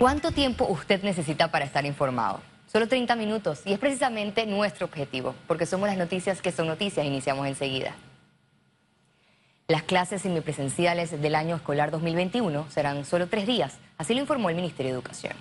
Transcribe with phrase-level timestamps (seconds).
[0.00, 2.40] ¿Cuánto tiempo usted necesita para estar informado?
[2.72, 7.04] Solo 30 minutos y es precisamente nuestro objetivo, porque somos las noticias que son noticias.
[7.04, 7.94] Iniciamos enseguida.
[9.68, 14.56] Las clases semipresenciales del año escolar 2021 serán solo tres días, así lo informó el
[14.56, 15.34] Ministerio de Educación.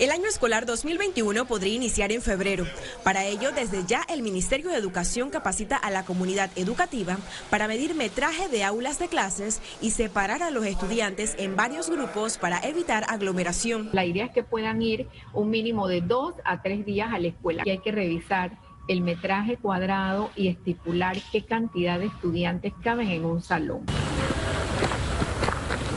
[0.00, 2.66] El año escolar 2021 podría iniciar en febrero.
[3.04, 7.16] Para ello, desde ya el Ministerio de Educación capacita a la comunidad educativa
[7.48, 12.38] para medir metraje de aulas de clases y separar a los estudiantes en varios grupos
[12.38, 13.90] para evitar aglomeración.
[13.92, 17.28] La idea es que puedan ir un mínimo de dos a tres días a la
[17.28, 18.58] escuela y hay que revisar
[18.88, 23.86] el metraje cuadrado y estipular qué cantidad de estudiantes caben en un salón.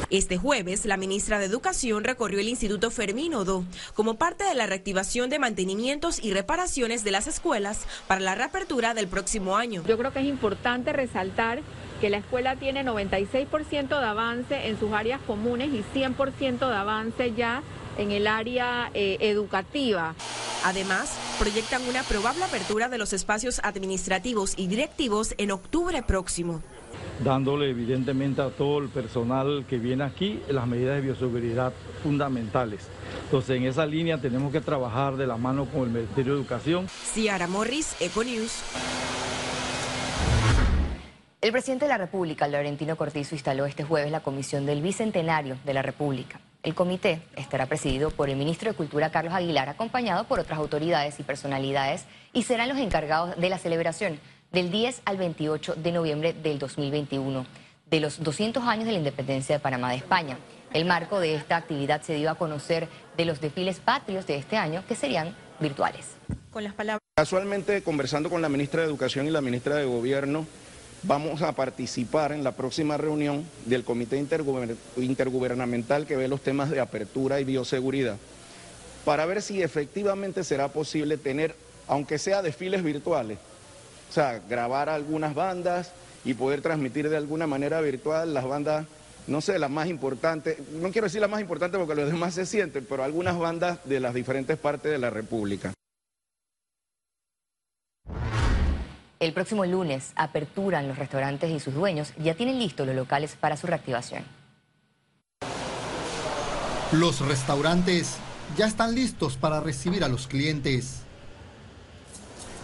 [0.09, 4.65] Este jueves, la ministra de Educación recorrió el Instituto Fermín Odo como parte de la
[4.65, 9.83] reactivación de mantenimientos y reparaciones de las escuelas para la reapertura del próximo año.
[9.85, 11.59] Yo creo que es importante resaltar
[11.99, 17.33] que la escuela tiene 96% de avance en sus áreas comunes y 100% de avance
[17.33, 17.61] ya
[17.97, 20.15] en el área eh, educativa.
[20.63, 26.61] Además, proyectan una probable apertura de los espacios administrativos y directivos en octubre próximo
[27.19, 31.73] dándole evidentemente a todo el personal que viene aquí las medidas de bioseguridad
[32.03, 32.87] fundamentales.
[33.25, 36.87] Entonces, en esa línea tenemos que trabajar de la mano con el Ministerio de Educación.
[36.87, 38.63] Ciara Morris, Econews.
[41.39, 45.73] El presidente de la República, Laurentino Cortizo, instaló este jueves la Comisión del Bicentenario de
[45.73, 46.39] la República.
[46.63, 51.19] El comité estará presidido por el ministro de Cultura, Carlos Aguilar, acompañado por otras autoridades
[51.19, 54.19] y personalidades, y serán los encargados de la celebración
[54.51, 57.45] del 10 al 28 de noviembre del 2021,
[57.89, 60.37] de los 200 años de la independencia de Panamá de España.
[60.73, 64.57] El marco de esta actividad se dio a conocer de los desfiles patrios de este
[64.57, 66.05] año, que serían virtuales.
[66.51, 67.01] Con las palabras.
[67.15, 70.45] Casualmente, conversando con la ministra de Educación y la ministra de Gobierno,
[71.03, 76.79] vamos a participar en la próxima reunión del Comité Intergubernamental que ve los temas de
[76.79, 78.17] apertura y bioseguridad,
[79.05, 81.55] para ver si efectivamente será posible tener,
[81.87, 83.37] aunque sea desfiles virtuales,
[84.17, 85.91] sea, grabar algunas bandas
[86.25, 88.87] y poder transmitir de alguna manera virtual las bandas,
[89.27, 92.45] no sé, las más importantes, no quiero decir las más importantes porque los demás se
[92.45, 95.73] sienten, pero algunas bandas de las diferentes partes de la República.
[99.19, 103.55] El próximo lunes aperturan los restaurantes y sus dueños ya tienen listos los locales para
[103.57, 104.23] su reactivación.
[106.91, 108.17] Los restaurantes
[108.55, 111.06] ya están listos para recibir a los clientes.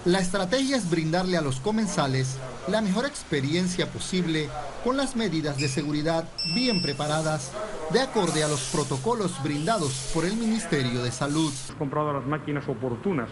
[0.05, 2.37] La estrategia es brindarle a los comensales
[2.67, 4.49] la mejor experiencia posible
[4.83, 7.53] con las medidas de seguridad bien preparadas
[7.93, 11.53] de acorde a los protocolos brindados por el Ministerio de Salud.
[11.53, 13.29] Hemos comprado las máquinas oportunas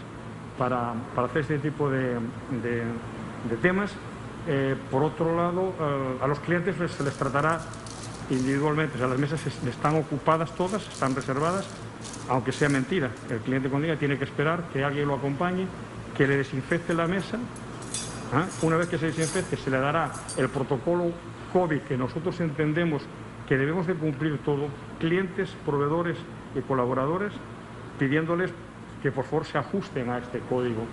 [0.56, 2.16] para, hacer este tipo de,
[3.60, 3.90] temas.
[4.48, 7.60] Eh, por otro lado, eh, a los clientes se les tratará
[8.30, 11.66] individualmente, o sea, las mesas están ocupadas todas, están reservadas,
[12.30, 13.10] aunque sea mentira.
[13.28, 15.66] El cliente cuando diga tiene que esperar que alguien lo acompañe
[16.16, 17.38] que le desinfecte la mesa.
[18.32, 18.46] ¿ah?
[18.62, 21.12] Una vez que se desinfecte, se le dará el protocolo
[21.52, 23.02] COVID que nosotros entendemos
[23.48, 26.16] que debemos de cumplir todos, clientes, proveedores
[26.54, 27.32] y colaboradores,
[27.98, 28.50] pidiéndoles
[29.02, 30.86] que por favor se ajusten a este código.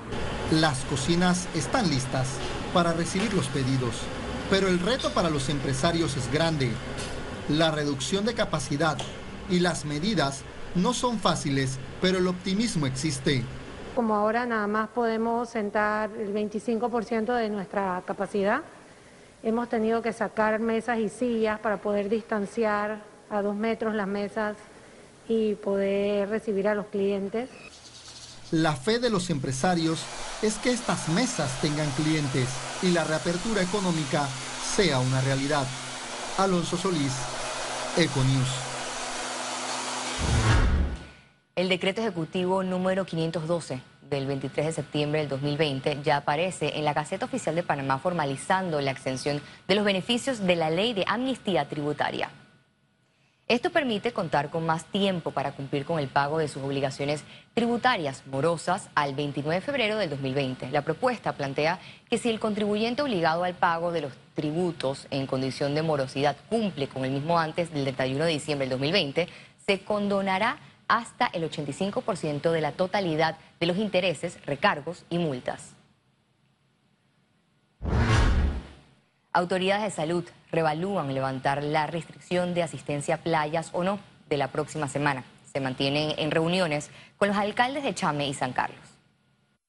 [0.52, 2.38] Las cocinas están listas
[2.74, 4.02] para recibir los pedidos,
[4.50, 6.72] pero el reto para los empresarios es grande.
[7.48, 8.98] La reducción de capacidad
[9.50, 10.44] y las medidas
[10.76, 13.44] no son fáciles, pero el optimismo existe
[13.96, 18.62] como ahora nada más podemos sentar el 25% de nuestra capacidad,
[19.44, 24.58] hemos tenido que sacar mesas y sillas para poder distanciar a dos metros las mesas
[25.28, 27.50] y poder recibir a los clientes.
[28.52, 30.04] La fe de los empresarios
[30.42, 32.50] es que estas mesas tengan clientes
[32.82, 34.28] y la reapertura económica
[34.76, 35.68] sea una realidad.
[36.38, 37.14] Alonso Solís,
[37.98, 38.69] Econews.
[41.60, 46.94] El decreto ejecutivo número 512 del 23 de septiembre del 2020 ya aparece en la
[46.94, 51.68] Gaceta Oficial de Panamá formalizando la extensión de los beneficios de la ley de amnistía
[51.68, 52.30] tributaria.
[53.50, 58.24] Esto permite contar con más tiempo para cumplir con el pago de sus obligaciones tributarias
[58.28, 60.72] morosas al 29 de febrero del 2020.
[60.72, 65.76] La propuesta plantea que si el contribuyente obligado al pago de los tributos en condición
[65.76, 69.28] de morosidad cumple con el mismo antes del 31 de diciembre del 2020,
[69.66, 70.58] se condonará
[70.90, 75.76] hasta el 85% de la totalidad de los intereses, recargos y multas.
[79.32, 84.52] Autoridades de salud revalúan levantar la restricción de asistencia a playas o no de la
[84.52, 85.24] próxima semana.
[85.54, 88.80] Se mantienen en reuniones con los alcaldes de Chame y San Carlos.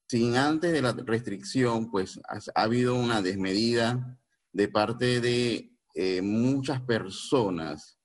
[0.07, 4.17] Sin antes de la restricción, pues ha habido una desmedida
[4.51, 7.99] de parte de eh, muchas personas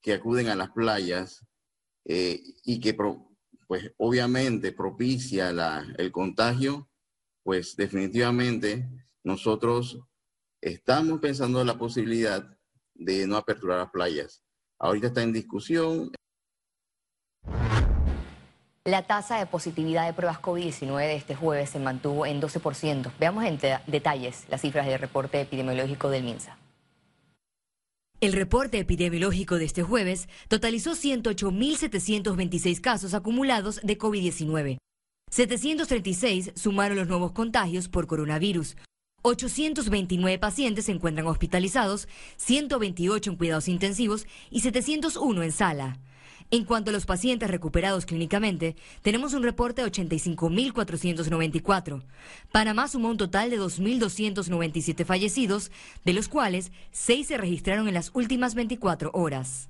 [0.00, 1.44] que acuden a las playas
[2.08, 5.50] eh, y que pues obviamente propicia
[5.98, 6.88] el contagio,
[7.42, 8.88] pues definitivamente
[9.22, 10.00] nosotros
[10.62, 12.56] estamos pensando en la posibilidad
[12.94, 14.42] de no aperturar las playas.
[14.78, 16.12] Ahorita está en discusión.
[18.84, 23.12] La tasa de positividad de pruebas COVID-19 de este jueves se mantuvo en 12%.
[23.20, 26.56] Veamos en detalles las cifras del reporte epidemiológico del MINSA.
[28.20, 34.78] El reporte epidemiológico de este jueves totalizó 108.726 casos acumulados de COVID-19.
[35.30, 38.76] 736 sumaron los nuevos contagios por coronavirus.
[39.22, 46.00] 829 pacientes se encuentran hospitalizados, 128 en cuidados intensivos y 701 en sala.
[46.50, 52.02] En cuanto a los pacientes recuperados clínicamente, tenemos un reporte de 85.494.
[52.50, 55.70] Panamá sumó un total de 2.297 fallecidos,
[56.06, 59.68] de los cuales 6 se registraron en las últimas 24 horas.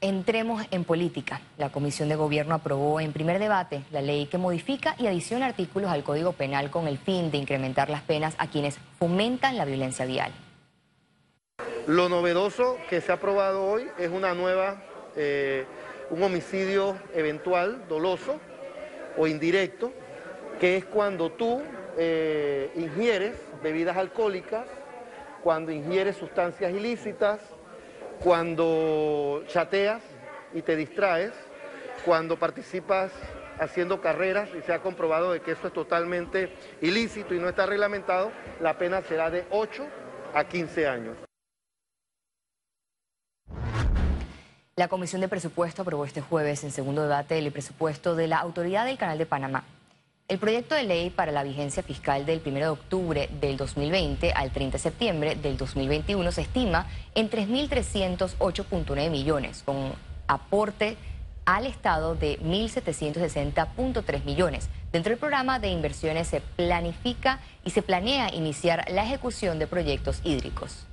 [0.00, 1.42] Entremos en política.
[1.58, 5.90] La Comisión de Gobierno aprobó en primer debate la ley que modifica y adiciona artículos
[5.90, 10.06] al Código Penal con el fin de incrementar las penas a quienes fomentan la violencia
[10.06, 10.32] vial.
[11.88, 14.80] Lo novedoso que se ha aprobado hoy es una nueva,
[15.16, 15.64] eh,
[16.10, 18.38] un homicidio eventual, doloso
[19.16, 19.92] o indirecto,
[20.60, 21.60] que es cuando tú
[21.98, 23.34] eh, ingieres
[23.64, 24.66] bebidas alcohólicas,
[25.42, 27.40] cuando ingieres sustancias ilícitas,
[28.22, 30.02] cuando chateas
[30.54, 31.32] y te distraes,
[32.04, 33.10] cuando participas
[33.58, 36.48] haciendo carreras y se ha comprobado de que eso es totalmente
[36.80, 38.30] ilícito y no está reglamentado,
[38.60, 39.84] la pena será de 8
[40.32, 41.31] a 15 años.
[44.74, 48.86] La Comisión de Presupuesto aprobó este jueves en segundo debate el presupuesto de la Autoridad
[48.86, 49.64] del Canal de Panamá.
[50.28, 54.50] El proyecto de ley para la vigencia fiscal del 1 de octubre del 2020 al
[54.50, 59.92] 30 de septiembre del 2021 se estima en 3.308.9 millones, con
[60.26, 60.96] aporte
[61.44, 64.70] al Estado de 1.760.3 millones.
[64.90, 70.22] Dentro del programa de inversiones se planifica y se planea iniciar la ejecución de proyectos
[70.24, 70.86] hídricos.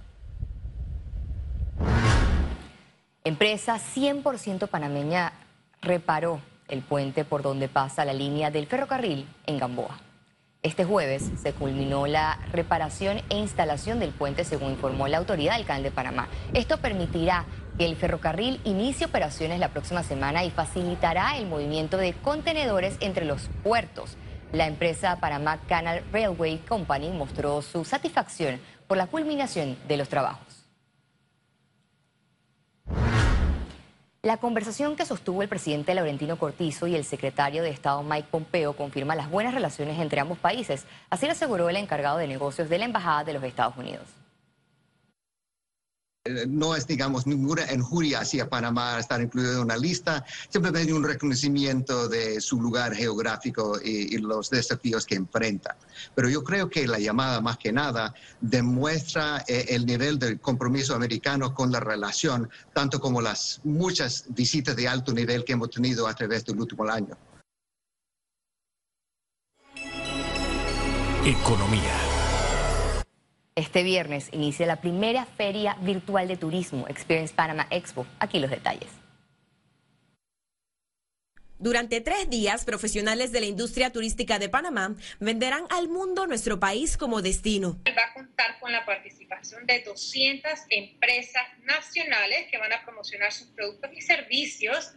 [3.25, 5.33] Empresa 100% panameña
[5.81, 6.39] reparó
[6.69, 9.99] el puente por donde pasa la línea del ferrocarril en Gamboa.
[10.63, 15.65] Este jueves se culminó la reparación e instalación del puente, según informó la autoridad del
[15.65, 16.29] Canal de Panamá.
[16.53, 17.45] Esto permitirá
[17.77, 23.25] que el ferrocarril inicie operaciones la próxima semana y facilitará el movimiento de contenedores entre
[23.25, 24.15] los puertos.
[24.53, 30.48] La empresa Panamá Canal Railway Company mostró su satisfacción por la culminación de los trabajos.
[34.21, 38.73] La conversación que sostuvo el presidente Laurentino Cortizo y el secretario de Estado Mike Pompeo
[38.73, 42.79] confirma las buenas relaciones entre ambos países, así lo aseguró el encargado de negocios de
[42.79, 44.18] la Embajada de los Estados Unidos.
[46.29, 51.03] Eh, no es, digamos, ninguna injuria hacia Panamá estar incluido en una lista, simplemente un
[51.03, 55.77] reconocimiento de su lugar geográfico y, los desafíos que enfrenta.
[56.13, 60.93] Pero yo creo que la llamada, más que nada, demuestra eh, el nivel del compromiso
[60.93, 66.07] americano con la relación, tanto como las muchas visitas de alto nivel que hemos tenido
[66.07, 67.17] a través del último año.
[71.25, 72.08] Economía.
[73.59, 78.07] Este viernes inicia la primera feria virtual de turismo, Experience Panama Expo.
[78.17, 78.87] Aquí los detalles.
[81.57, 86.95] Durante tres días, profesionales de la industria turística de Panamá venderán al mundo nuestro país
[86.95, 87.77] como destino.
[87.85, 93.49] Va a contar con la participación de 200 empresas nacionales que van a promocionar sus
[93.49, 94.93] productos y servicios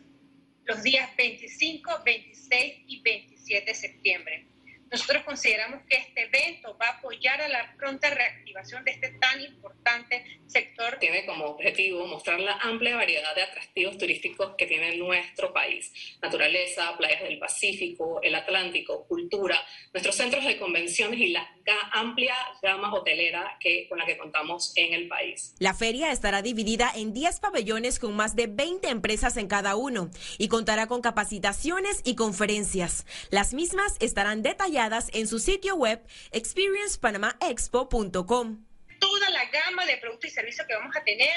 [0.67, 4.52] los días 25, 26 y 27 de septiembre.
[4.93, 9.41] Nosotros consideramos que este evento va a apoyar a la pronta reactivación de este tan
[9.41, 10.99] importante sector.
[11.01, 15.91] Tiene como objetivo mostrar la amplia variedad de atractivos turísticos que tiene nuestro país.
[16.21, 19.59] Naturaleza, playas del Pacífico, el Atlántico, cultura,
[19.95, 21.49] nuestros centros de convenciones y la
[21.93, 25.55] amplia gama hotelera que, con la que contamos en el país.
[25.59, 30.11] La feria estará dividida en 10 pabellones con más de 20 empresas en cada uno
[30.37, 33.07] y contará con capacitaciones y conferencias.
[33.31, 34.82] Las mismas estarán detalladas
[35.13, 36.01] en su sitio web
[36.33, 38.67] experiencepanamaexpo.com.
[38.99, 41.31] Toda la gama de productos y servicios que vamos a tener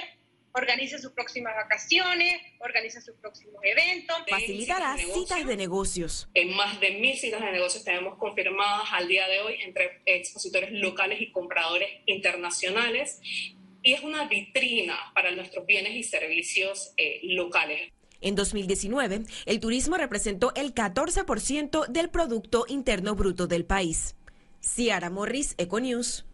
[0.53, 4.17] organice sus próximas vacaciones, organice sus próximos eventos.
[4.27, 6.27] Facilitará citas de negocios.
[6.33, 10.71] En más de mil citas de negocios tenemos confirmadas al día de hoy entre expositores
[10.71, 13.19] locales y compradores internacionales.
[13.83, 17.91] Y es una vitrina para nuestros bienes y servicios eh, locales.
[18.21, 24.15] En 2019, el turismo representó el 14% del Producto Interno Bruto del país.
[24.61, 26.25] Ciara Morris, Econews.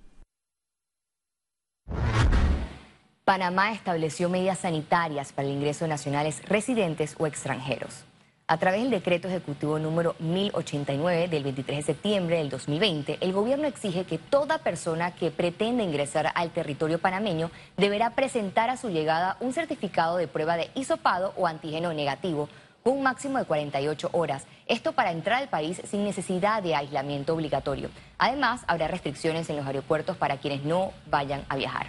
[3.23, 8.05] Panamá estableció medidas sanitarias para el ingreso de nacionales residentes o extranjeros.
[8.51, 13.65] A través del decreto ejecutivo número 1089 del 23 de septiembre del 2020, el gobierno
[13.65, 19.37] exige que toda persona que pretenda ingresar al territorio panameño deberá presentar a su llegada
[19.39, 22.49] un certificado de prueba de hisopado o antígeno negativo
[22.83, 24.45] con un máximo de 48 horas.
[24.67, 27.89] Esto para entrar al país sin necesidad de aislamiento obligatorio.
[28.17, 31.87] Además, habrá restricciones en los aeropuertos para quienes no vayan a viajar.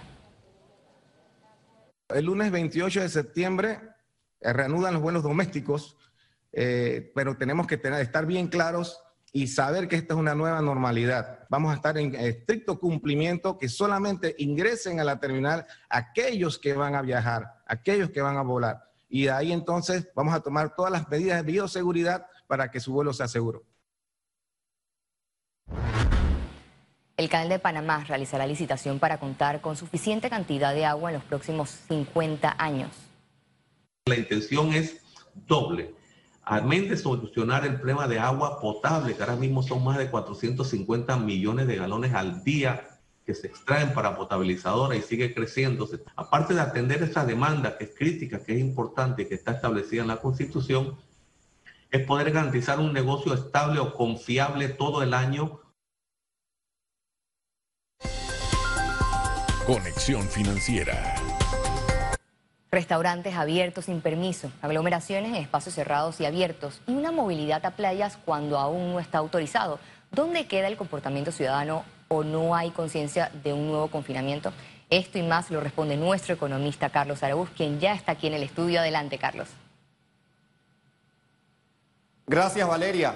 [2.09, 3.81] El lunes 28 de septiembre
[4.40, 5.97] eh, reanudan los vuelos domésticos
[6.52, 9.00] eh, pero tenemos que tener, estar bien claros
[9.32, 11.47] y saber que esta es una nueva normalidad.
[11.49, 16.94] Vamos a estar en estricto cumplimiento, que solamente ingresen a la terminal aquellos que van
[16.94, 18.90] a viajar, aquellos que van a volar.
[19.09, 22.92] Y de ahí entonces vamos a tomar todas las medidas de bioseguridad para que su
[22.92, 23.64] vuelo sea seguro.
[27.16, 31.25] El Canal de Panamá realizará licitación para contar con suficiente cantidad de agua en los
[31.25, 32.90] próximos 50 años.
[34.06, 35.00] La intención es
[35.47, 35.94] doble
[36.44, 41.16] Además de solucionar el problema de agua potable, que ahora mismo son más de 450
[41.18, 42.88] millones de galones al día
[43.25, 46.02] que se extraen para potabilizadora y sigue creciéndose.
[46.16, 50.02] Aparte de atender esa demanda que es crítica, que es importante y que está establecida
[50.02, 50.96] en la Constitución,
[51.90, 55.61] es poder garantizar un negocio estable o confiable todo el año.
[59.66, 61.14] Conexión financiera.
[62.75, 68.17] Restaurantes abiertos sin permiso, aglomeraciones en espacios cerrados y abiertos y una movilidad a playas
[68.25, 69.79] cuando aún no está autorizado.
[70.11, 74.55] ¿Dónde queda el comportamiento ciudadano o no hay conciencia de un nuevo confinamiento?
[74.88, 78.43] Esto y más lo responde nuestro economista Carlos Araúz, quien ya está aquí en el
[78.43, 78.81] estudio.
[78.81, 79.50] Adelante, Carlos.
[82.26, 83.14] Gracias, Valeria.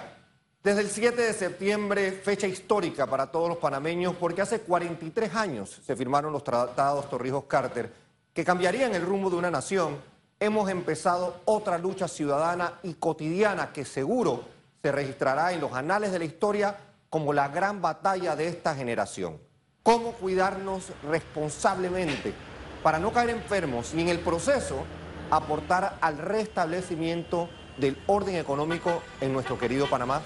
[0.63, 5.81] Desde el 7 de septiembre, fecha histórica para todos los panameños, porque hace 43 años
[5.83, 8.06] se firmaron los tratados Torrijos-Carter
[8.37, 9.97] que cambiarían el rumbo de una nación,
[10.39, 14.45] hemos empezado otra lucha ciudadana y cotidiana que seguro
[14.83, 16.77] se registrará en los anales de la historia
[17.09, 19.39] como la gran batalla de esta generación.
[19.83, 22.35] Cómo cuidarnos responsablemente
[22.83, 24.85] para no caer enfermos y en el proceso
[25.31, 30.21] aportar al restablecimiento del orden económico en nuestro querido Panamá.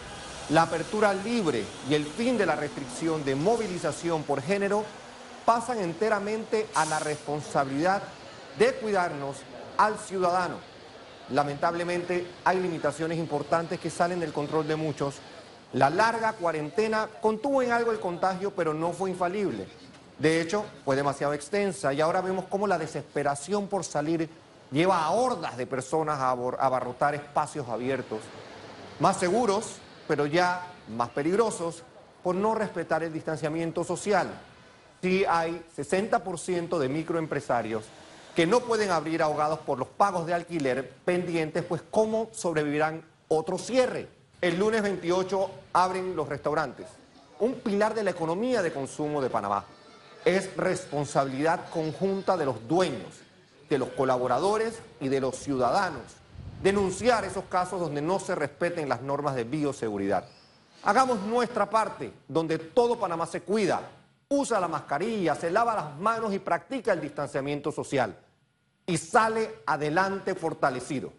[0.48, 4.84] La apertura libre y el fin de la restricción de movilización por género
[5.50, 8.00] pasan enteramente a la responsabilidad
[8.56, 9.38] de cuidarnos
[9.78, 10.58] al ciudadano.
[11.30, 15.16] Lamentablemente hay limitaciones importantes que salen del control de muchos.
[15.72, 19.66] La larga cuarentena contuvo en algo el contagio, pero no fue infalible.
[20.20, 24.30] De hecho, fue demasiado extensa y ahora vemos cómo la desesperación por salir
[24.70, 28.20] lleva a hordas de personas a abarrotar espacios abiertos,
[29.00, 30.64] más seguros, pero ya
[30.96, 31.82] más peligrosos,
[32.22, 34.30] por no respetar el distanciamiento social
[35.02, 37.84] sí hay 60% de microempresarios
[38.34, 43.58] que no pueden abrir ahogados por los pagos de alquiler pendientes, pues ¿cómo sobrevivirán otro
[43.58, 44.08] cierre?
[44.40, 46.86] El lunes 28 abren los restaurantes,
[47.38, 49.64] un pilar de la economía de consumo de Panamá.
[50.24, 53.20] Es responsabilidad conjunta de los dueños,
[53.68, 56.20] de los colaboradores y de los ciudadanos
[56.62, 60.24] denunciar esos casos donde no se respeten las normas de bioseguridad.
[60.82, 63.80] Hagamos nuestra parte, donde todo Panamá se cuida,
[64.30, 68.16] usa la mascarilla, se lava las manos y practica el distanciamiento social.
[68.86, 71.12] Y sale adelante fortalecido.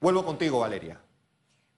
[0.00, 1.00] Vuelvo contigo, Valeria.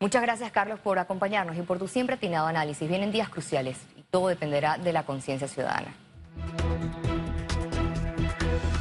[0.00, 2.88] Muchas gracias, Carlos, por acompañarnos y por tu siempre atinado análisis.
[2.88, 5.95] Vienen días cruciales y todo dependerá de la conciencia ciudadana.